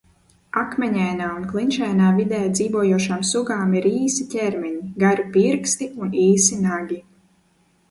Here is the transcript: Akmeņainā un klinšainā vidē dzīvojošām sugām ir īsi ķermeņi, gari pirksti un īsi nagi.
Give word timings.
Akmeņainā 0.59 1.27
un 1.33 1.43
klinšainā 1.51 2.07
vidē 2.21 2.39
dzīvojošām 2.55 3.21
sugām 3.33 3.77
ir 3.81 3.87
īsi 3.91 4.27
ķermeņi, 4.33 4.83
gari 5.07 5.29
pirksti 5.39 5.93
un 6.07 6.19
īsi 6.27 6.61
nagi. 6.67 7.01